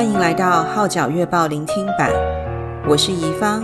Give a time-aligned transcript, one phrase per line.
[0.00, 2.10] 欢迎来到《号角月报》聆听版，
[2.88, 3.62] 我是宜芳。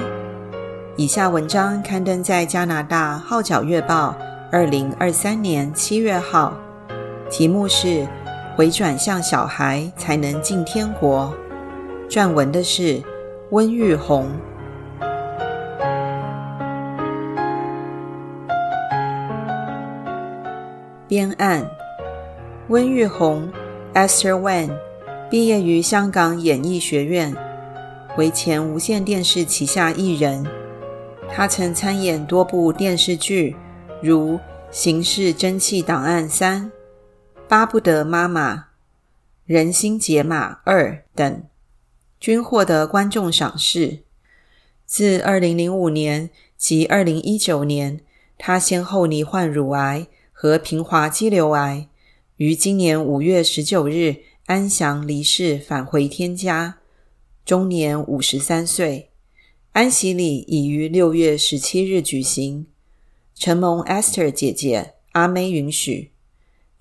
[0.95, 4.11] 以下文章刊登在加拿大《号角月报》
[4.53, 6.53] 二零二三年七月号，
[7.31, 8.07] 题目是
[8.55, 11.35] “回转向小孩才能进天国”，
[12.07, 13.03] 撰文的是
[13.49, 14.29] 温玉红。
[21.09, 21.65] 编案
[22.69, 23.51] 温玉红
[23.95, 24.69] Esther Wen。
[25.29, 27.35] 毕业于香港演艺学院，
[28.17, 30.47] 为前无线电视旗下艺人。
[31.29, 33.57] 他曾参演多部电视剧，
[34.01, 34.35] 如
[34.71, 36.63] 《刑事侦缉档案三》
[37.49, 38.55] 《巴不得妈妈》
[39.47, 41.43] 《人心解码二》等，
[42.21, 44.05] 均获得观众赏识。
[44.85, 48.01] 自2005年及2019年，
[48.39, 51.89] 他先后罹患乳癌和平滑肌瘤癌，
[52.37, 56.77] 于今年5月19日，安详离世，返回天家，
[57.45, 59.11] 终年五十三岁。
[59.73, 62.67] 安息礼已于六月十七日举行，
[63.35, 66.13] 承蒙 Esther 姐姐阿妹允许，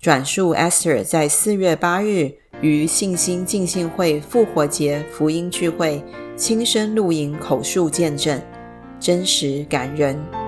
[0.00, 6.00] 转述 Esther 在四月八日于信心浸信会复活节福音聚会
[6.36, 8.40] 亲身露营口述见证，
[9.00, 10.45] 真实感人。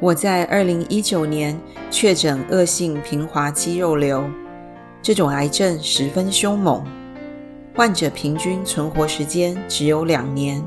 [0.00, 4.24] 我在二零一九年确诊恶性平滑肌肉瘤，
[5.02, 6.82] 这种癌症十分凶猛，
[7.76, 10.64] 患者平均存活时间只有两年。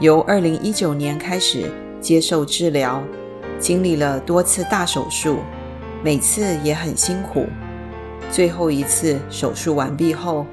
[0.00, 3.04] 由二零一九年开始接受治疗，
[3.58, 5.40] 经历了多次大手术，
[6.02, 7.44] 每次也很辛苦。
[8.30, 10.46] 最后一次手术完毕后，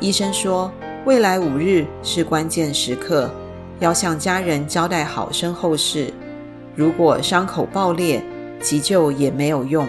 [0.00, 0.70] 医生说
[1.06, 3.30] 未来五日是关键时刻，
[3.80, 6.12] 要向家人交代好身后事。
[6.78, 8.22] 如果伤口爆裂，
[8.60, 9.88] 急救也没有用。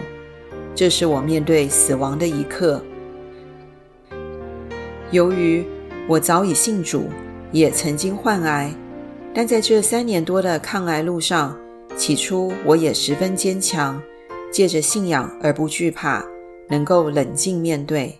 [0.73, 2.83] 这是我面对死亡的一刻。
[5.11, 5.64] 由于
[6.08, 7.04] 我早已信主，
[7.52, 8.73] 也曾经患癌，
[9.36, 11.55] 但在这三年多的抗癌路上，
[11.95, 14.02] 起初我也十分坚强，
[14.52, 16.26] 借着信仰而不惧怕，
[16.70, 18.17] 能够冷静面对。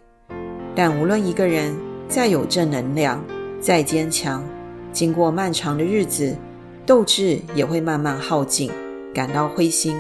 [0.76, 1.76] 但无论一个人
[2.08, 3.20] 再有正能量，
[3.60, 4.44] 再坚强，
[4.94, 6.36] 经过漫长的日子，
[6.90, 8.72] 斗志也会慢慢耗尽，
[9.14, 9.96] 感到灰心。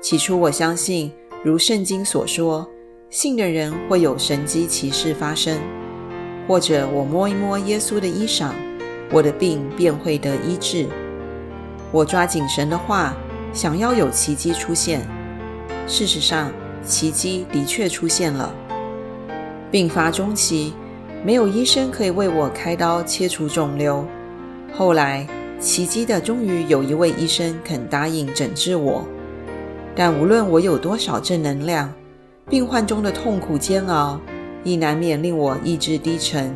[0.00, 1.12] 起初，我相信，
[1.44, 2.66] 如圣经所说，
[3.10, 5.58] 信的人会有神迹奇事发生，
[6.48, 8.52] 或者我摸一摸耶稣的衣裳，
[9.10, 10.88] 我的病便会得医治。
[11.90, 13.14] 我抓紧神的话，
[13.52, 15.06] 想要有奇迹出现。
[15.86, 16.50] 事实上，
[16.82, 18.54] 奇迹的确出现了。
[19.70, 20.72] 病发中期，
[21.22, 24.06] 没有医生可以为我开刀切除肿瘤。
[24.72, 25.26] 后来，
[25.62, 29.06] 奇迹的，终于有一位医生肯答应诊治我。
[29.94, 31.94] 但无论我有多少正能量，
[32.50, 34.18] 病患中的痛苦煎熬，
[34.64, 36.52] 亦难免令我意志低沉。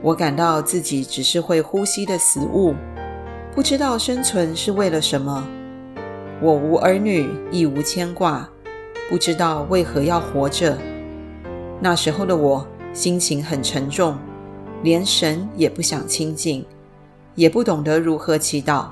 [0.00, 2.74] 我感到自己只是会呼吸的死物，
[3.54, 5.46] 不知道生存是为了什么。
[6.40, 8.48] 我无儿女，亦无牵挂，
[9.10, 10.78] 不知道为何要活着。
[11.80, 14.16] 那时候的我心情很沉重，
[14.82, 16.64] 连神也不想亲近。
[17.34, 18.90] 也不懂得如何祈祷。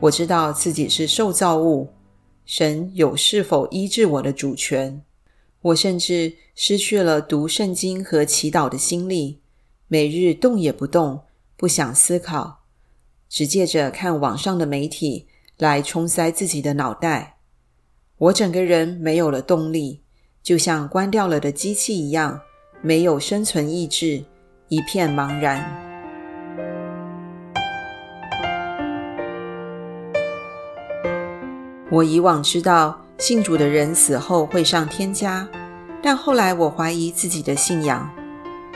[0.00, 1.88] 我知道自己是受造物，
[2.44, 5.02] 神有是否医治我的主权。
[5.62, 9.40] 我甚至失去了读圣经和祈祷的心力，
[9.88, 11.22] 每日动也不动，
[11.56, 12.60] 不想思考，
[13.28, 15.26] 只借着看网上的媒体
[15.58, 17.38] 来充塞自己的脑袋。
[18.18, 20.02] 我整个人没有了动力，
[20.42, 22.40] 就像关掉了的机器一样，
[22.80, 24.24] 没有生存意志，
[24.68, 25.85] 一片茫然。
[31.96, 35.48] 我以往知道信主的人死后会上天家，
[36.02, 38.10] 但后来我怀疑自己的信仰，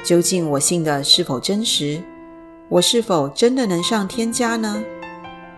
[0.02, 2.02] 究竟我信的是否真实？
[2.70, 4.82] 我是否真的能上天家呢？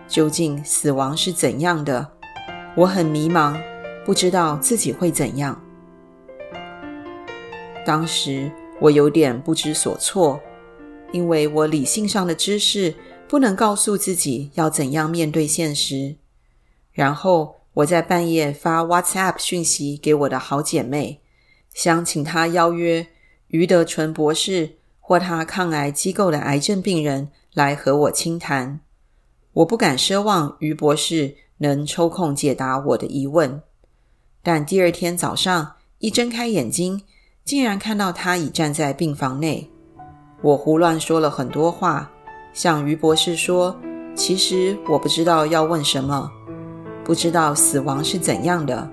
[0.09, 2.05] 究竟死亡是怎样的？
[2.75, 3.57] 我很迷茫，
[4.05, 5.57] 不知道自己会怎样。
[7.85, 8.51] 当时
[8.81, 10.37] 我有点不知所措，
[11.13, 12.93] 因为我理性上的知识
[13.25, 16.17] 不能告诉自己要怎样面对现实。
[16.91, 21.21] 然后我在半夜发 WhatsApp 讯息给我的好姐妹，
[21.73, 23.07] 想请她邀约
[23.47, 28.79] 余德纯博士或他抗癌机构的癌症病人来和我倾谈。
[29.53, 33.61] 我不敢奢望余博士能抽空解答我的疑问，
[34.41, 37.01] 但第二天早上一睁开眼睛，
[37.43, 39.69] 竟然看到他已站在病房内。
[40.41, 42.11] 我胡乱说了很多话，
[42.53, 43.79] 向余博士说
[44.15, 46.29] ：“其实我不知道要问什么。”
[47.03, 48.89] 不知道死亡是怎样的，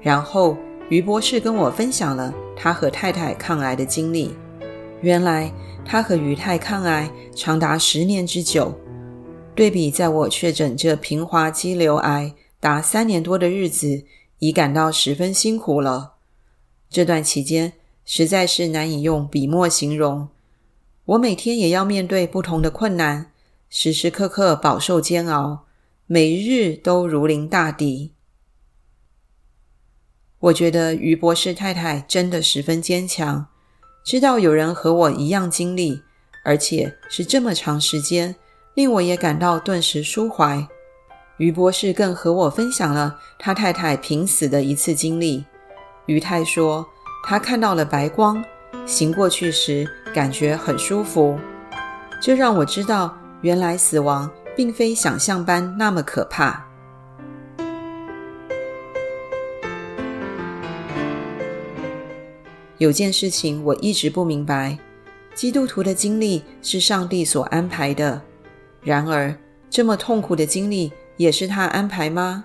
[0.00, 0.56] 然后
[0.88, 4.34] 于博士跟我分享了他和太太抗癌的经历。
[5.00, 5.52] 原来
[5.84, 8.74] 他和于太抗癌长达十年之久，
[9.54, 14.04] 对比在我确诊这平滑肌瘤癌达三年多的日子，
[14.38, 16.14] 已感到十分辛苦了。
[16.88, 17.74] 这段期间
[18.04, 20.28] 实在是难以用笔墨形容。
[21.04, 23.30] 我每天也要面对不同的困难，
[23.68, 25.65] 时时刻刻饱受煎熬，
[26.08, 28.12] 每日都如临大敌。
[30.38, 33.48] 我觉得于博士太太真的十分坚强。
[34.04, 36.00] 知道有人和我一样经历，
[36.44, 38.36] 而且是这么长时间，
[38.74, 40.68] 令我也感到顿时舒怀。
[41.38, 45.44] 于博士更和我分享了他太太濒死的一次经历。
[46.06, 46.86] 于太说，
[47.24, 48.40] 他看到了白光，
[48.86, 51.36] 行过去时感觉很舒服。
[52.22, 56.66] 这让我知道，原来死亡并非想象般那么可怕。
[62.78, 64.78] 有件事情我一直不明白：
[65.34, 68.20] 基督徒的经历是上帝所安排的，
[68.82, 69.34] 然而
[69.70, 72.44] 这么痛苦的经历也是他安排吗？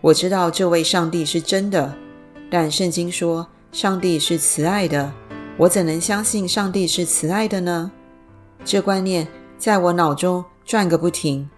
[0.00, 1.94] 我知道这位上帝是真的，
[2.50, 5.12] 但圣经说上帝是慈爱的，
[5.56, 7.92] 我怎能相信上帝是慈爱的呢？
[8.64, 11.48] 这观念在我脑中转个不停。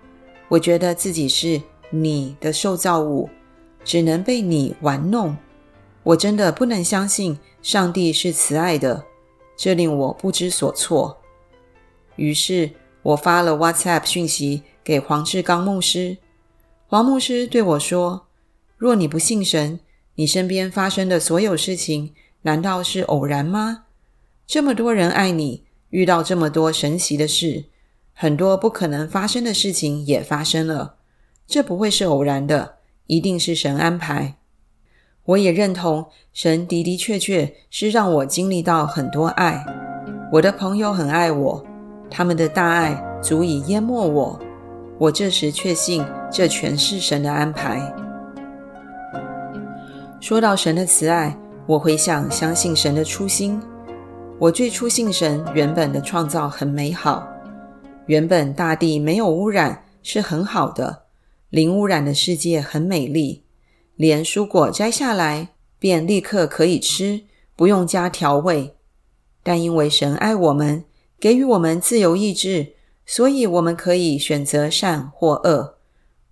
[0.49, 1.61] 我觉得自己是
[1.91, 3.29] 你的受造物，
[3.85, 5.37] 只能被你玩弄。
[6.03, 9.05] 我真的不能相信上帝是慈爱的，
[9.57, 11.19] 这令我不知所措。
[12.17, 12.73] 于是，
[13.03, 16.19] 我发了 WhatsApp 讯息给黄志刚牧师。
[16.87, 18.27] 黄牧师对我说
[18.77, 19.81] ：“若你不信神，
[20.17, 23.85] 你身边发生的所有事情，难道是偶然吗？
[24.47, 27.65] 这么多人爱你，遇到这么多神奇的事，
[28.15, 30.95] 很多不可能发生的事情也发生了，
[31.47, 32.77] 这不会是偶然的，
[33.09, 34.37] 一定是神安排。”
[35.27, 39.65] 我也认同，神的的确确是让我经历到很多爱。
[40.31, 41.65] 我的朋友很爱我，
[42.11, 44.39] 他们的大爱足以淹没我。
[44.99, 47.81] 我这时确信，这全是神的安排。
[50.21, 51.35] 说到神的慈爱，
[51.67, 53.61] 我回想相信神的初心。
[54.39, 57.27] 我最初信神，原本的创造很美好，
[58.07, 61.05] 原本大地没有污染，是很好的，
[61.49, 63.45] 零污染的世界很美丽。
[63.97, 67.25] 连蔬果摘下来便立刻可以吃，
[67.57, 68.77] 不用加调味。
[69.43, 70.85] 但因为神爱我们，
[71.19, 72.75] 给予我们自由意志，
[73.07, 75.79] 所以我们可以选择善或恶。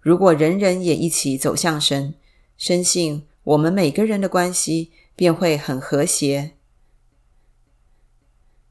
[0.00, 2.14] 如果人人也一起走向神，
[2.56, 6.52] 深信我们每个人的关系便会很和谐。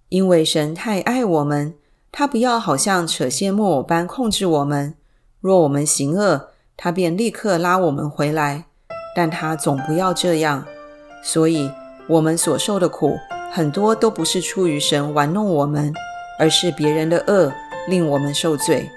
[0.10, 1.76] 因为神太爱我们，
[2.12, 4.96] 他不要好像扯线木偶般控制我们。
[5.40, 8.66] 若我们行恶，他便立刻拉我们回来。
[9.14, 10.64] 但他总不要这样，
[11.22, 11.70] 所以
[12.08, 13.18] 我们所受的苦
[13.52, 15.94] 很多都不是出于神玩弄我们，
[16.40, 17.52] 而是别人的恶
[17.90, 18.90] 令我们受罪。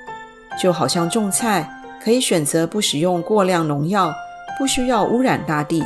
[0.61, 1.69] 就好像种菜，
[2.01, 4.15] 可以选择不使用过量农药，
[4.57, 5.83] 不需要污染大地，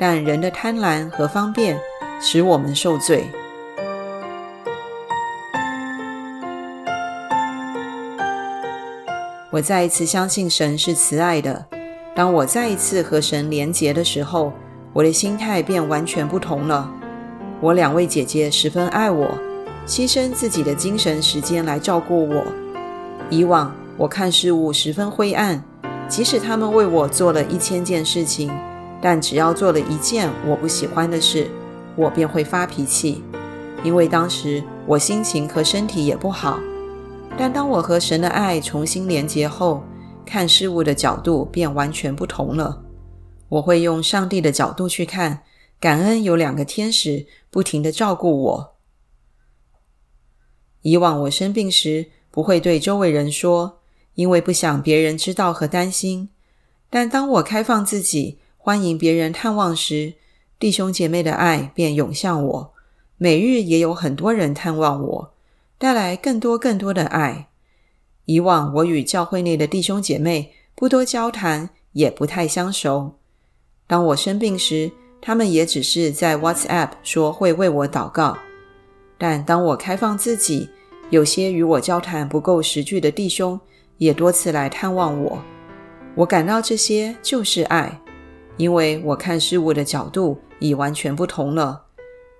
[0.00, 1.78] 但人的贪婪和方便
[2.20, 3.30] 使我们受罪。
[9.52, 11.66] 我再一次相信神是慈爱的。
[12.14, 14.52] 当我再一次和神连结的时候，
[14.92, 16.88] 我的心态便完全不同了。
[17.60, 19.36] 我两位姐姐十分爱我，
[19.88, 22.44] 牺牲自己的精神时间来照顾我。
[23.28, 25.60] 以往我看事物十分灰暗，
[26.08, 28.52] 即使他们为我做了一千件事情，
[29.02, 31.48] 但只要做了一件我不喜欢的事，
[31.96, 33.24] 我便会发脾气，
[33.82, 36.60] 因为当时我心情和身体也不好。
[37.38, 39.82] 但当我和神的爱重新连结后，
[40.26, 42.82] 看事物的角度便完全不同了。
[43.48, 45.42] 我会用上帝的角度去看，
[45.80, 48.76] 感恩有两个天使不停的照顾我。
[50.82, 53.80] 以往我生病时不会对周围人说，
[54.14, 56.28] 因为不想别人知道和担心。
[56.88, 60.14] 但当我开放自己，欢迎别人探望时，
[60.58, 62.72] 弟兄姐妹的爱便涌向我。
[63.16, 65.34] 每日也有很多人探望我，
[65.80, 67.48] 带来更多更多的爱。
[68.26, 73.12] 以往我与教会内的弟兄姐妹不多交谈，也不太相熟。
[73.86, 78.36] 当我生病时，他们也只是在 WhatsApp 说会为我祷告。
[79.16, 80.68] 但当我开放自己，
[81.08, 83.58] 有些与我交谈不够十句的弟兄
[83.96, 85.42] 也多次来探望我。
[86.14, 87.98] 我感到这些就是爱，
[88.58, 91.86] 因为我看事物的角度已完全不同了。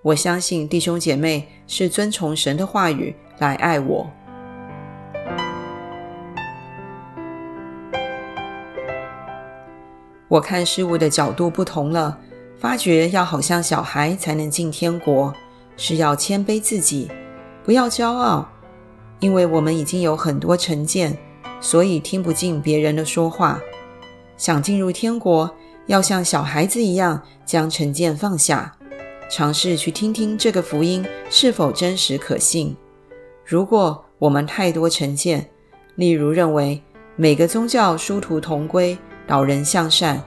[0.03, 4.09] 我相信弟兄姐妹是遵从神的话语来爱我。
[10.29, 12.17] 我看事物的角度不同了，
[12.57, 15.35] 发觉要好像小孩才能进天国，
[15.77, 17.11] 是要谦卑自己，
[17.65, 18.49] 不要骄傲，
[19.19, 21.19] 因为我们已经有很多成见，
[21.61, 23.59] 所以听不进别人的说话。
[24.37, 25.53] 想进入天国，
[25.87, 28.73] 要像小孩子一样将成见放下，
[29.29, 32.77] 尝试去听听这个福音是否真实可信。
[33.51, 35.51] 如果我们太多成见，
[35.97, 36.81] 例如认为
[37.17, 40.23] 每个宗教殊途同归，导人向善。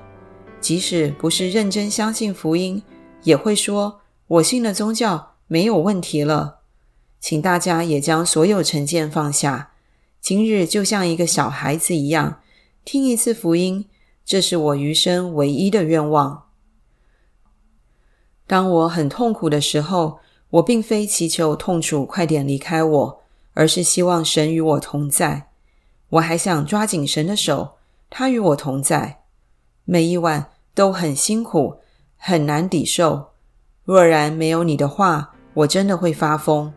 [0.59, 2.83] 即使不是认真相信福音，
[3.21, 6.59] 也会说我信了宗教没有问题了。
[7.21, 9.71] 请大家也将所有成见放下，
[10.19, 12.41] 今日就像一个小孩子一样，
[12.83, 13.85] 听一次福音，
[14.25, 16.47] 这是我余生唯一的愿望。
[18.45, 20.19] 当我很痛苦的时候，
[20.53, 23.21] 我并非祈求痛楚快点离开我，
[23.53, 25.49] 而是希望神与我同在。
[26.09, 27.77] 我还想抓紧神的手，
[28.09, 29.21] 他与我同在。
[29.85, 31.77] 每一晚都很辛苦，
[32.17, 33.31] 很难抵受。
[33.83, 36.71] 若然没有你的话，我真的会发疯。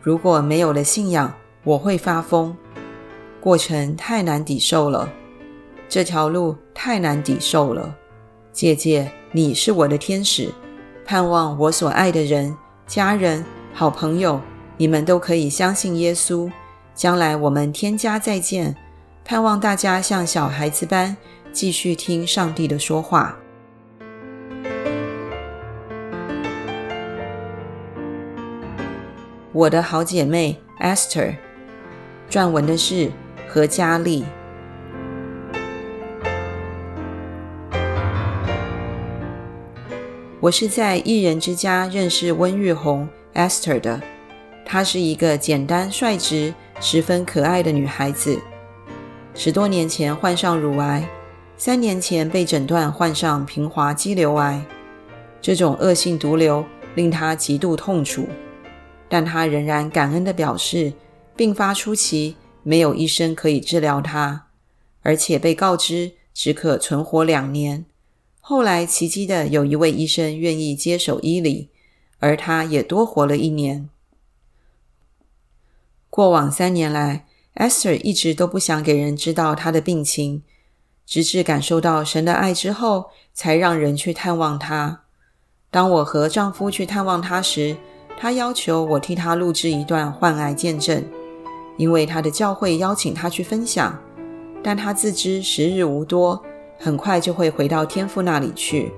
[0.00, 1.34] 如果没有了信仰，
[1.64, 2.56] 我会发疯。
[3.38, 5.12] 过程太难抵受了，
[5.90, 7.94] 这条路太难抵受了。
[8.50, 10.50] 姐姐，你是我的天使，
[11.04, 12.56] 盼望我所爱的人、
[12.90, 14.40] 家人、好朋友，
[14.76, 16.50] 你们都可以相信耶稣。
[16.92, 18.74] 将来我们天家再见。
[19.24, 21.16] 盼望大家像小孩子般。
[21.52, 23.36] 继续听上帝的说话。
[29.52, 31.36] 我的好姐妹 Esther，
[32.28, 33.12] 撰文的是
[33.48, 34.24] 何嘉丽。
[40.42, 44.00] 我是在一人之家认识温玉红 Esther 的，
[44.64, 48.40] 她是一个简单率直、十分可爱的女孩子。
[49.34, 51.06] 十多年前患上乳癌。
[51.58, 54.64] 三年前被诊断患上平滑肌瘤癌，
[55.42, 58.26] 这种恶性毒瘤令他极度痛楚，
[59.10, 60.94] 但他仍然感恩地表示，
[61.36, 64.46] 病发初期没有医生可以治疗他，
[65.02, 67.84] 而且被告知只可存活两年。
[68.50, 71.68] 后来奇迹的有一位医生愿意接手医理，
[72.18, 73.88] 而他也多活了一年。
[76.10, 80.42] 过往三年来，Esther 一直都不想给人知道她的病情。
[81.06, 85.02] 直至感受到神的爱之后，才让人去探望她。
[85.70, 87.76] 当我和丈夫去探望她时，
[88.18, 91.04] 她要求我替她录制一段患癌见证，
[91.76, 93.96] 因为她的教会邀请她去分享。
[94.60, 96.44] 但她自知时日无多，
[96.82, 98.90] 很快就会回到天父那里去，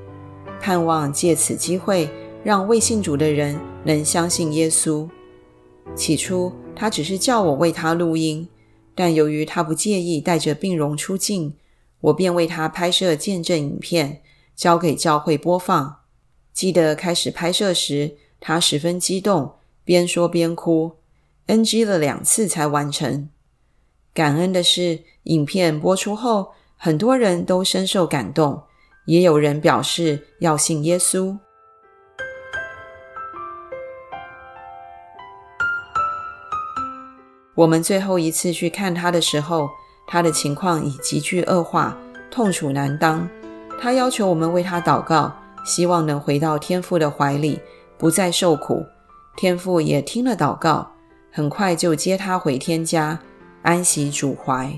[0.61, 2.09] 盼望借此机会
[2.45, 5.09] 让未信主的人能相信耶稣。
[5.97, 8.49] 起初，他只是叫我为他录音，
[8.95, 11.55] 但由于他不介意带着病容出镜。
[12.03, 14.23] 我便为他拍摄见证影片，
[14.55, 15.99] 交给教会播放。
[16.53, 20.93] 记得开始拍摄时，他十分激动，边说边哭
[21.47, 23.29] ，NG 了两次才完成。
[24.15, 26.53] 感恩的是，影片播出后，
[26.85, 28.61] 很多人都深受感动，
[29.05, 31.39] 也有人表示要信耶稣。
[37.55, 39.71] 我们最后一次去看他的时候，
[40.09, 41.97] 他的情况已急剧恶化，
[42.33, 43.29] 痛楚难当。
[43.81, 45.33] 他要求我们为他祷告，
[45.65, 47.61] 希望能回到天父的怀里，
[47.97, 48.85] 不再受苦。
[49.37, 50.91] 天父也听了祷告，
[51.31, 53.21] 很快就接他回天家，
[53.63, 54.77] 安息主怀。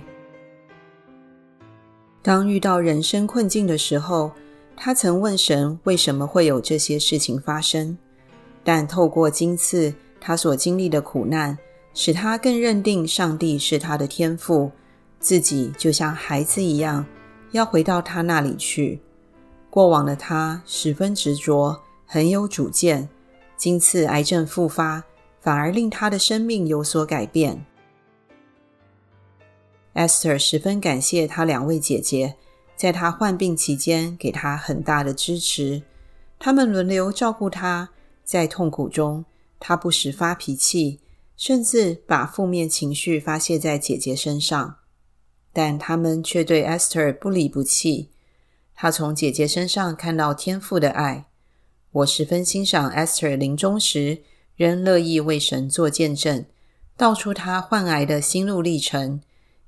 [2.25, 4.33] 当遇到人生困境的时候，
[4.75, 7.99] 他曾问神为什么会有这些事情发生，
[8.65, 11.59] 但透过今次他所经历的苦难，
[11.93, 14.73] 使他更认定上帝是他的天父。
[15.21, 17.05] 自己就像孩子一样，
[17.51, 19.03] 要回到他那里去。
[19.69, 23.07] 过往的他十分执着，很有主见。
[23.59, 25.05] 今次癌症复发，
[25.43, 27.67] 反而令他的生命有所改变。
[29.95, 32.35] Esther 十分感谢她两位姐姐，
[32.77, 35.83] 在她患病期间给她很大的支持。
[36.39, 37.91] 她们轮流照顾她，
[38.25, 39.25] 在痛苦中，
[39.61, 41.01] 她不时发脾气，
[41.37, 44.77] 甚至把负面情绪发泄在姐姐身上。
[45.53, 48.11] 但他们却对 Esther 不离不弃。
[48.75, 51.27] 她从姐姐身上看到天父的爱。
[51.93, 54.23] 我十分欣赏 Esther 临终时
[54.57, 56.45] 仍乐意为神做见证，
[56.97, 59.21] 道出她患癌的心路历程，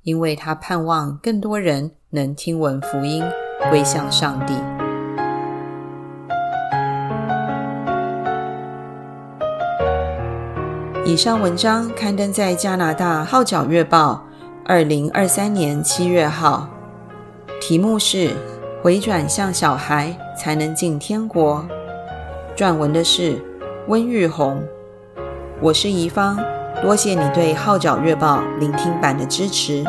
[0.07, 3.25] 因为他盼望更多人能听闻福音，
[3.69, 4.55] 归向上帝。
[11.05, 14.25] 以上文章刊登在加拿大《号角月报》。
[14.65, 16.69] 二零二三年七月号，
[17.61, 18.31] 题目是
[18.81, 21.67] “回转向小孩，才能进天国。
[22.57, 23.45] 撰文的是
[23.89, 24.63] 温玉红，
[25.61, 26.39] 我是怡芳，
[26.83, 29.83] 多谢你对《号角月报》聆听版的支持。